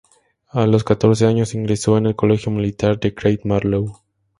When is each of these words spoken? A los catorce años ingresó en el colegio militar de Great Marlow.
A 0.49 0.65
los 0.65 0.83
catorce 0.83 1.27
años 1.27 1.53
ingresó 1.53 1.95
en 1.95 2.07
el 2.07 2.15
colegio 2.15 2.51
militar 2.51 2.99
de 2.99 3.11
Great 3.11 3.41
Marlow. 3.43 4.01